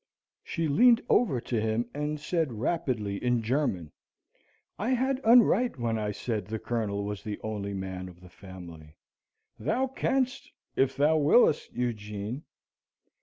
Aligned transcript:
She 0.43 0.67
leaned 0.67 0.99
over 1.09 1.39
to 1.39 1.61
him 1.61 1.85
and 1.93 2.19
said 2.19 2.53
rapidly 2.53 3.23
in 3.23 3.43
German, 3.43 3.91
"I 4.79 4.89
had 4.95 5.21
unright 5.21 5.77
when 5.77 5.99
I 5.99 6.09
said 6.09 6.47
the 6.47 6.57
Colonel 6.57 7.05
was 7.05 7.23
the 7.23 7.39
only 7.43 7.75
man 7.75 8.09
of 8.09 8.19
the 8.19 8.29
family. 8.29 8.95
Thou 9.59 9.85
canst, 9.85 10.51
if 10.75 10.97
thou 10.97 11.17
willest, 11.17 11.71
Eugene." 11.73 12.41